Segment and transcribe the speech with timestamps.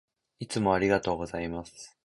[0.39, 1.95] いつもありがとうございます。